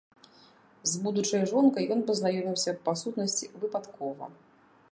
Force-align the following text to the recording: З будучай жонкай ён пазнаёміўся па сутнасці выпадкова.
З 0.91 1.01
будучай 1.07 1.43
жонкай 1.51 1.85
ён 1.95 2.01
пазнаёміўся 2.07 2.71
па 2.87 2.91
сутнасці 3.05 3.51
выпадкова. 3.65 4.33